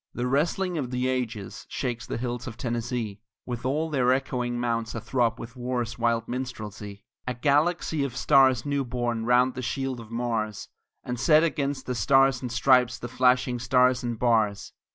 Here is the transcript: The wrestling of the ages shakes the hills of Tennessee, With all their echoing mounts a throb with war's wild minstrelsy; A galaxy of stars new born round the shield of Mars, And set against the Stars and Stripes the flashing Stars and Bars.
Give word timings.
The 0.15 0.25
wrestling 0.25 0.79
of 0.79 0.89
the 0.89 1.07
ages 1.07 1.67
shakes 1.69 2.07
the 2.07 2.17
hills 2.17 2.47
of 2.47 2.57
Tennessee, 2.57 3.19
With 3.45 3.67
all 3.67 3.91
their 3.91 4.11
echoing 4.11 4.59
mounts 4.59 4.95
a 4.95 4.99
throb 4.99 5.39
with 5.39 5.55
war's 5.55 5.99
wild 5.99 6.27
minstrelsy; 6.27 7.03
A 7.27 7.35
galaxy 7.35 8.03
of 8.03 8.17
stars 8.17 8.65
new 8.65 8.83
born 8.83 9.27
round 9.27 9.53
the 9.53 9.61
shield 9.61 9.99
of 9.99 10.09
Mars, 10.09 10.69
And 11.03 11.19
set 11.19 11.43
against 11.43 11.85
the 11.85 11.93
Stars 11.93 12.41
and 12.41 12.51
Stripes 12.51 12.97
the 12.97 13.09
flashing 13.09 13.59
Stars 13.59 14.01
and 14.01 14.17
Bars. 14.17 14.73